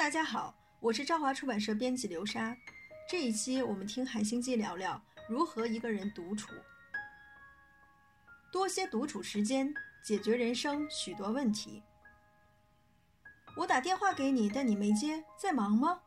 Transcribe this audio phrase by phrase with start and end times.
[0.00, 2.56] 大家好，我是朝华出版社编辑刘莎。
[3.06, 4.98] 这一期我们听海星记聊聊
[5.28, 6.54] 如何一个人独处，
[8.50, 11.82] 多些独处时间，解决人生许多问题。
[13.54, 16.00] 我打电话给你，但你没接，在忙吗？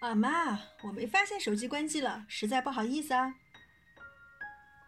[0.00, 3.34] 啊妈，我没发现手机关机了，实在不好意思啊。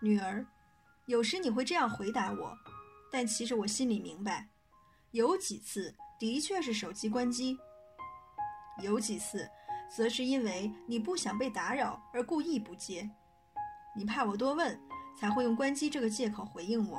[0.00, 0.46] 女儿，
[1.06, 2.56] 有时你会这样回答我，
[3.10, 4.48] 但其实我心里明白，
[5.10, 7.58] 有几次的确是手机关机。
[8.80, 9.48] 有几次，
[9.88, 13.08] 则是因为你不想被打扰而故意不接，
[13.96, 14.78] 你怕我多问，
[15.18, 16.98] 才会用关机这个借口回应我。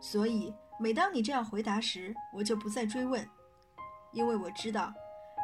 [0.00, 3.26] 所以，每当你这样回答时，我就不再追问，
[4.12, 4.92] 因为我知道，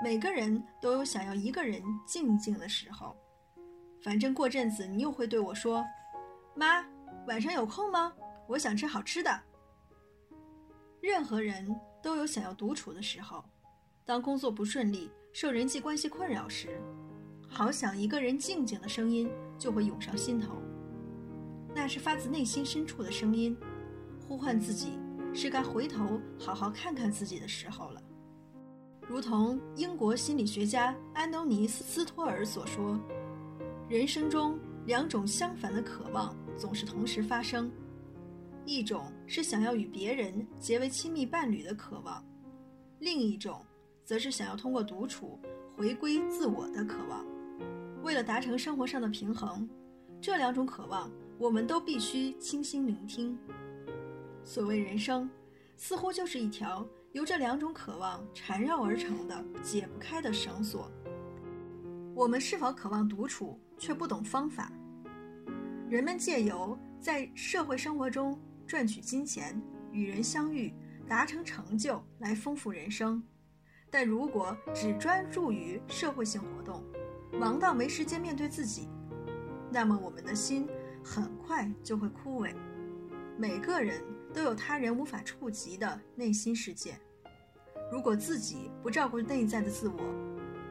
[0.03, 3.17] 每个人都有想要一个人静静的时候。
[4.03, 5.85] 反正过阵子你又会对我说
[6.55, 6.85] ：“妈，
[7.29, 8.13] 晚上有空吗？
[8.49, 9.41] 我想吃好吃的。”
[11.01, 13.45] 任何人都有想要独处的时候，
[14.05, 15.11] 当工作不顺利。
[15.35, 16.79] 受人际关系困扰时，
[17.49, 20.61] 好想一个人静静的声音就会涌上心头。
[21.75, 23.57] 那是发自内心深处的声音，
[24.29, 24.99] 呼唤自己
[25.33, 28.03] 是该回头好好看看自己的时候了。
[29.09, 33.01] 如同英国心理学家安东尼斯·斯托尔所说
[33.89, 37.73] ：“人生中两种相反的渴望总是同时发生，
[38.67, 42.23] 一种是想要与别人结为亲密伴侣的渴望，
[42.99, 43.59] 另一种。”
[44.05, 45.39] 则是想要通过独处
[45.77, 47.25] 回归自我的渴望。
[48.03, 49.69] 为了达成生活上的平衡，
[50.21, 53.39] 这两种渴望我们都必须倾心聆听。
[54.45, 55.31] 所谓人生，
[55.77, 60.91] 似乎就是一条由这两种渴望缠绕而成的解不开的绳索。
[62.15, 64.71] 我们是否渴望独处，却不懂方法？
[65.89, 69.61] 人们借由在社会生活中赚取金钱、
[69.93, 70.75] 与人相遇、
[71.07, 73.23] 达成成就来丰富人生。
[73.93, 76.83] 但如果只专注于社会性活动，
[77.39, 78.89] 忙到没时间面对自己，
[79.71, 80.67] 那么我们的心
[81.05, 82.55] 很快就会枯萎。
[83.37, 86.99] 每个人都有他人无法触及的内心世界，
[87.93, 90.01] 如果自己不照顾内在的自我，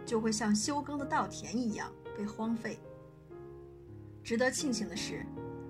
[0.04, 2.80] 就会像休耕的稻田一样被荒废。
[4.24, 5.24] 值得庆幸的是，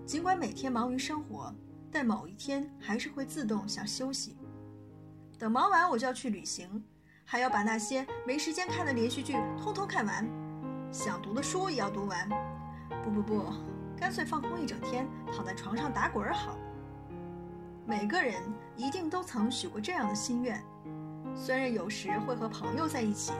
[0.05, 1.53] 尽管每天忙于生活，
[1.91, 4.37] 但某一天还是会自动想休息。
[5.37, 6.81] 等忙完，我就要去旅行。
[7.31, 10.27] 还要把那些没时间看的连续剧通通看完，
[10.91, 12.27] 想读的书也要读完。
[13.01, 13.45] 不不不，
[13.95, 16.57] 干脆放空一整天，躺在床上打滚儿好。
[17.85, 18.43] 每个人
[18.75, 20.61] 一定都曾许过这样的心愿，
[21.33, 23.31] 虽然有时会和朋友在一起，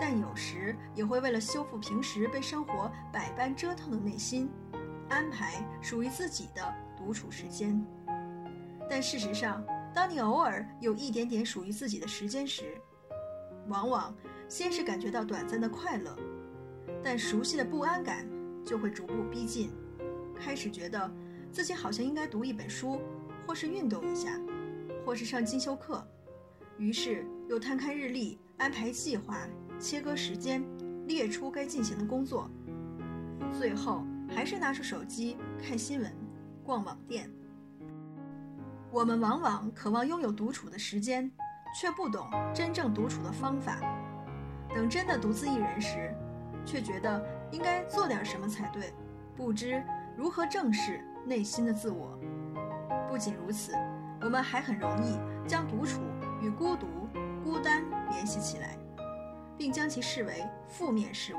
[0.00, 4.50] 但有时也会为了修复平时被生活百般折腾的内心，
[5.08, 7.80] 安排属于自己的独处时间。
[8.90, 9.64] 但事实上，
[9.94, 12.76] 当你偶尔有一点点属于自己的时间时，
[13.70, 14.12] 往往
[14.48, 16.14] 先是感觉到短暂的快乐，
[17.02, 18.26] 但熟悉的不安感
[18.64, 19.70] 就会逐步逼近，
[20.34, 21.10] 开始觉得
[21.52, 23.00] 自己好像应该读一本书，
[23.46, 24.38] 或是运动一下，
[25.06, 26.04] 或是上进修课，
[26.78, 29.38] 于是又摊开日历，安排计划，
[29.78, 30.62] 切割时间，
[31.06, 32.50] 列出该进行的工作，
[33.56, 36.12] 最后还是拿出手机看新闻，
[36.64, 37.30] 逛网店。
[38.90, 41.30] 我们往往渴望拥有独处的时间。
[41.74, 43.78] 却不懂真正独处的方法，
[44.74, 46.14] 等真的独自一人时，
[46.64, 48.92] 却觉得应该做点什么才对，
[49.36, 49.82] 不知
[50.16, 52.18] 如何正视内心的自我。
[53.08, 53.72] 不仅如此，
[54.20, 56.00] 我们还很容易将独处
[56.40, 56.86] 与孤独、
[57.42, 58.76] 孤单联系起来，
[59.56, 61.38] 并将其视为负面事物。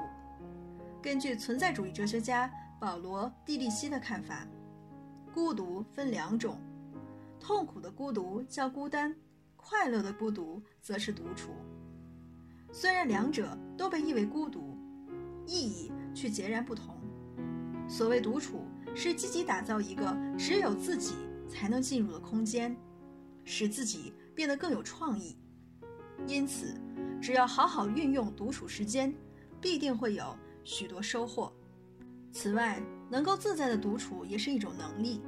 [1.02, 4.46] 根据存在主义哲学家保罗·蒂利希的看法，
[5.34, 6.60] 孤独分两种，
[7.40, 9.16] 痛苦的孤独叫孤单。
[9.62, 11.52] 快乐的孤独则是独处，
[12.72, 14.78] 虽然两者都被译为孤独，
[15.46, 16.98] 意义却截然不同。
[17.88, 21.16] 所谓独处，是积极打造一个只有自己
[21.48, 22.76] 才能进入的空间，
[23.46, 25.38] 使自己变得更有创意。
[26.28, 26.76] 因此，
[27.22, 29.14] 只要好好运用独处时间，
[29.62, 31.52] 必定会有许多收获。
[32.32, 35.22] 此外，能够自在的独处也是一种能力。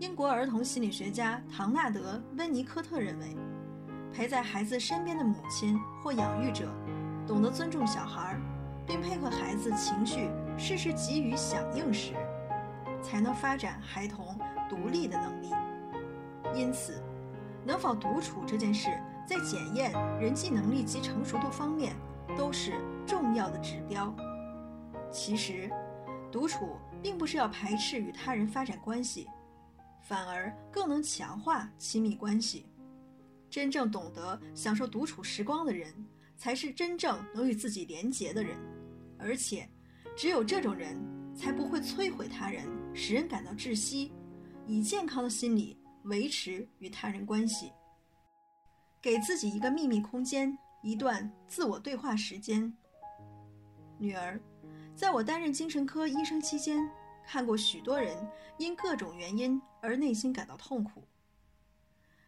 [0.00, 3.36] 英国儿童心理学家唐纳德·温尼科特认为，
[4.12, 6.72] 陪在孩子身边的母亲或养育者，
[7.26, 8.38] 懂得尊重小孩，
[8.86, 12.12] 并配合孩子情绪，适时给予响应时，
[13.02, 15.50] 才能发展孩童独立的能力。
[16.54, 17.02] 因此，
[17.64, 18.90] 能否独处这件事，
[19.26, 21.96] 在检验人际能力及成熟度方面，
[22.36, 22.74] 都是
[23.04, 24.14] 重要的指标。
[25.10, 25.68] 其实，
[26.30, 29.28] 独处并不是要排斥与他人发展关系。
[30.02, 32.66] 反而更能强化亲密关系。
[33.50, 35.92] 真正懂得享受独处时光的人，
[36.36, 38.56] 才是真正能与自己连结的人，
[39.18, 39.68] 而且，
[40.16, 40.96] 只有这种人
[41.34, 44.12] 才不会摧毁他人，使人感到窒息，
[44.66, 47.72] 以健康的心理维持与他人关系。
[49.00, 52.70] 给自己一个秘密空间，一段自我对话时间。
[53.96, 54.38] 女儿，
[54.94, 56.78] 在我担任精神科医生期间，
[57.30, 58.26] 看过许多人
[58.56, 61.06] 因各种原因而内心感到痛苦。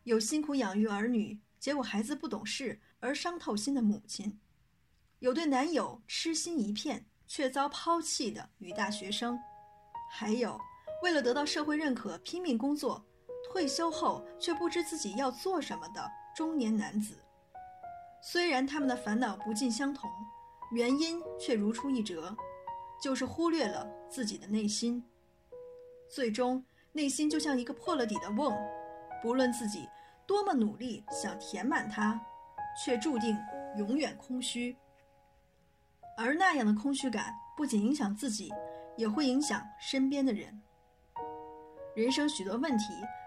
[0.05, 4.39] 有辛苦养育儿女，结果孩子不懂事而伤透心的母亲；
[5.21, 9.39] 有对男友痴心一片却遭抛弃的女大学生；
[10.13, 10.61] 还有
[11.03, 13.03] 为了得到社会认可拼命工作，
[13.51, 17.17] 退休后却不知自己要做什么的中年男子。
[18.23, 20.11] 虽然他们的烦恼不尽相同，
[20.73, 22.37] 原因却如出一辙，
[23.01, 25.03] 就是忽略了自己的内心。
[26.09, 28.53] 最终，内心就像一个破了底的瓮。
[29.23, 29.89] 不论自己
[30.27, 32.21] 多么努力想填满它，
[32.85, 33.37] 却注定
[33.77, 34.77] 永远空虚。
[36.17, 38.53] 而那样的空虚感不仅影响自己，
[38.97, 40.61] 也会影响身边的人。
[41.95, 42.85] 人生许多问题，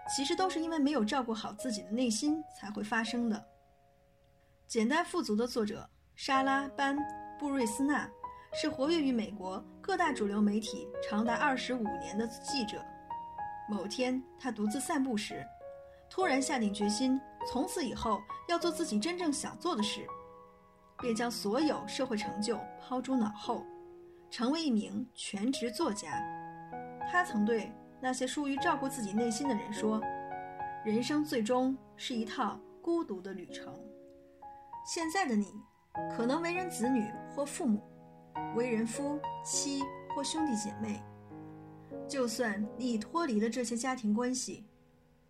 [0.08, 3.36] 其实都是因为没有照顾好自己的内心才会发生的。
[4.66, 6.96] 《简单富足》的作者莎拉·班
[7.38, 8.10] 布瑞斯纳
[8.54, 12.80] 是活跃于美国各大主流媒体长达二十五年的记者。
[13.68, 15.44] 某天，他独自散步时。
[16.08, 17.20] 突然下定决心，
[17.50, 20.06] 从此以后要做自己真正想做的事，
[21.00, 23.64] 便将所有社会成就抛诸脑后，
[24.30, 26.22] 成为一名全职作家。
[27.10, 30.00] 他曾对那些疏于照顾自己内心的人说
[30.84, 33.74] ：“人生最终是一趟孤独的旅程。”
[34.86, 35.52] 现在的你，
[36.14, 37.82] 可能为人子女或父母，
[38.54, 39.82] 为人夫妻
[40.14, 41.02] 或兄弟姐妹。
[42.06, 44.64] 就算你已脱离了这些家庭关系。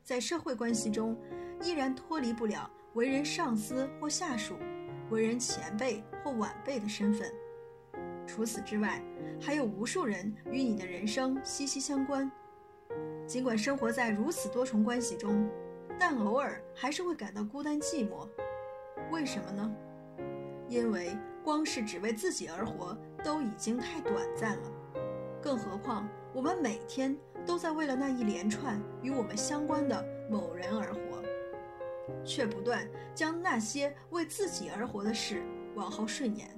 [0.03, 1.17] 在社会关系中，
[1.63, 4.55] 依然脱离不了为人上司或下属、
[5.11, 7.33] 为人前辈或晚辈的身份。
[8.27, 9.03] 除此之外，
[9.41, 12.31] 还有无数人与你的人生息息相关。
[13.27, 15.49] 尽管生活在如此多重关系中，
[15.99, 18.29] 但偶尔还是会感到孤单寂寞。
[19.11, 19.75] 为什么呢？
[20.69, 24.71] 因为光是只为自己而活都已经太短暂了，
[25.43, 27.17] 更何况我们每天。
[27.47, 31.01] 都在为了那一连串与我们相关的某人而活，
[32.25, 35.43] 却不断将那些为自己而活的事
[35.75, 36.49] 往后顺延。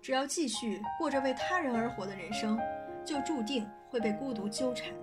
[0.00, 2.58] 只要继续过着为他人而活的人生，
[3.04, 4.94] 就注定会被孤独纠缠。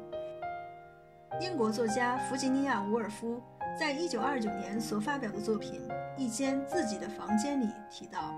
[1.40, 3.40] 英国作家弗吉尼亚·伍尔夫
[3.78, 5.82] 在一九二九年所发表的作品
[6.18, 8.34] 《一间自己的房间》里提到，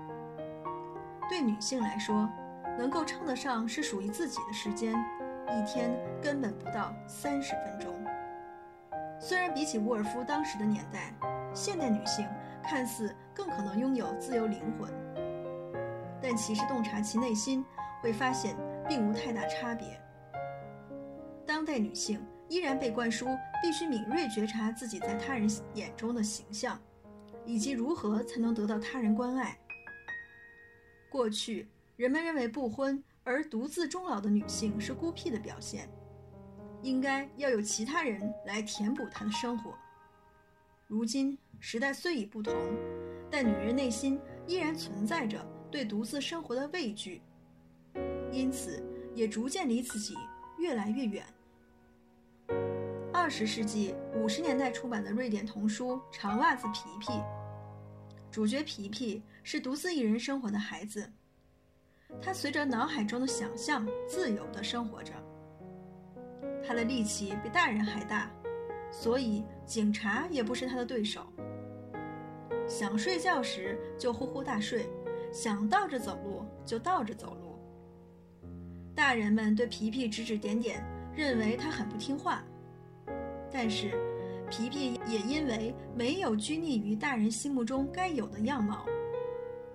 [1.28, 2.28] 对女性来说，
[2.76, 4.92] 能够称得上是属于自己的时间。
[5.50, 7.94] 一天根本不到三十分钟。
[9.20, 11.14] 虽然比起沃尔夫当时的年代，
[11.54, 12.26] 现代女性
[12.62, 14.90] 看似更可能拥有自由灵魂，
[16.20, 17.64] 但其实洞察其内心，
[18.02, 18.56] 会发现
[18.88, 19.98] 并无太大差别。
[21.46, 23.26] 当代女性依然被灌输
[23.62, 26.80] 必须敏锐觉察自己在他人眼中的形象，
[27.44, 29.58] 以及如何才能得到他人关爱。
[31.10, 33.02] 过去人们认为不婚。
[33.24, 35.86] 而独自终老的女性是孤僻的表现，
[36.80, 39.74] 应该要有其他人来填补她的生活。
[40.86, 42.54] 如今时代虽已不同，
[43.30, 47.20] 但女人内心依然存在着对独自生活的畏惧，
[48.32, 48.82] 因此
[49.14, 50.14] 也逐渐离自己
[50.56, 51.22] 越来越远。
[53.28, 57.12] 二十世纪五十年代出版的瑞典童书《长袜子皮皮》，
[58.30, 61.12] 主角皮皮是独自一人生活的孩子。
[62.22, 65.12] 他随着脑海中的想象自由地生活着。
[66.66, 68.30] 他的力气比大人还大，
[68.90, 71.30] 所以警察也不是他的对手。
[72.66, 74.88] 想睡觉时就呼呼大睡，
[75.34, 77.58] 想倒着走路就倒着走路。
[78.94, 80.82] 大人们对皮皮指指点点，
[81.14, 82.42] 认为他很不听话。
[83.52, 83.92] 但是，
[84.50, 88.84] 皮皮也因为没有拘泥于大人心目中该有的样貌，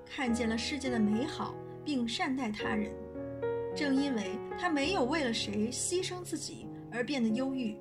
[0.06, 1.53] 看见了世界的美好。
[1.86, 2.89] 并善待他人，
[3.75, 7.77] 正因为他没有为了谁牺牲自己而变得忧郁，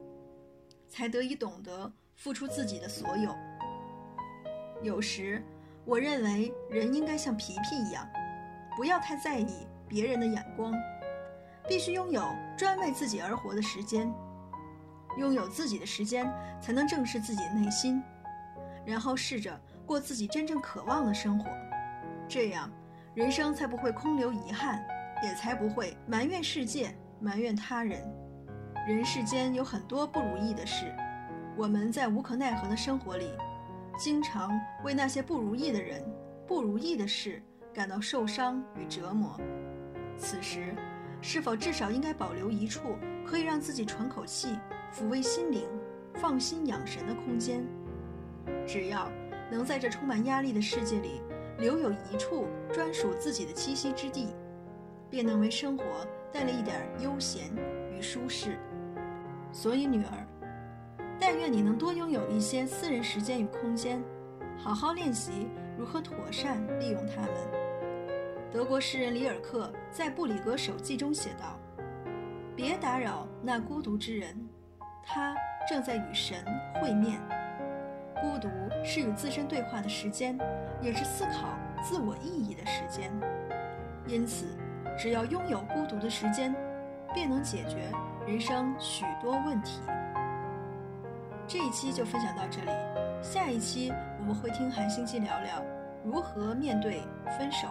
[0.88, 3.32] 才得以懂得付出自己的所有。
[4.82, 5.40] 有时，
[5.84, 8.04] 我认为人应该像皮皮一样，
[8.76, 10.74] 不要太在意别人的眼光，
[11.68, 12.24] 必须拥有
[12.58, 14.12] 专为自己而活的时间。
[15.18, 18.02] 拥有自己的时间，才能正视自己的内心，
[18.84, 21.50] 然后试着过自己真正渴望的生活。
[22.28, 22.70] 这样。
[23.14, 24.82] 人生才不会空留遗憾，
[25.22, 28.02] 也才不会埋怨世界、埋怨他人。
[28.88, 30.86] 人世间有很多不如意的事，
[31.54, 33.30] 我们在无可奈何的生活里，
[33.98, 36.02] 经常为那些不如意的人、
[36.46, 37.42] 不如意的事
[37.74, 39.38] 感到受伤与折磨。
[40.16, 40.74] 此时，
[41.20, 44.58] 是否至少应该保留一处可以让自己喘口气、
[44.92, 45.66] 抚慰心灵、
[46.14, 47.66] 放心养神的空间？
[48.66, 49.10] 只要
[49.50, 51.22] 能在这充满压力的世界里
[51.58, 54.28] 留有一处专属自己的栖息之地，
[55.08, 55.84] 便能为生活
[56.30, 57.50] 带来一点悠闲
[57.96, 58.58] 与舒适。
[59.50, 60.26] 所以，女儿，
[61.18, 64.02] 但愿你能多拥有一些私人时间与空间，
[64.58, 67.30] 好好练习如何妥善利用它们。
[68.50, 71.58] 德国诗人里尔克在《布里格手记》中写道
[72.54, 74.36] ：“别打扰那孤独之人，
[75.04, 75.34] 他
[75.68, 76.36] 正在与神
[76.80, 77.20] 会面。
[78.20, 78.48] 孤独
[78.84, 80.38] 是与自身对话的时间，
[80.80, 81.48] 也是思考
[81.82, 83.10] 自我意义的时间。
[84.06, 84.46] 因此，
[84.96, 86.54] 只要拥有孤独的时间，
[87.12, 87.78] 便能解决。”
[88.24, 89.80] 人生许多问题，
[91.48, 92.70] 这一期就分享到这里。
[93.20, 95.60] 下一期我们会听韩星机聊聊
[96.04, 97.02] 如何面对
[97.36, 97.66] 分手。